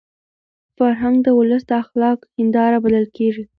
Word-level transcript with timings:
فرهنګ 0.77 1.15
د 1.23 1.27
ولس 1.39 1.63
د 1.67 1.71
اخلاقو 1.83 2.25
هنداره 2.39 2.77
بلل 2.83 3.05
کېږي. 3.17 3.43